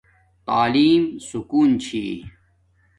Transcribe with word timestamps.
تعلیم 0.47 1.03
سکون 1.29 1.69
چھی 1.83 2.03